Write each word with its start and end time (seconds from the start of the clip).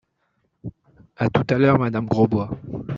A 1.15 1.29
tout 1.29 1.45
à 1.53 1.59
l’heure, 1.59 1.77
madame 1.77 2.07
Grosbois. 2.07 2.49